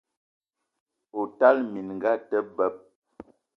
[1.19, 2.75] O tala minga a te beb!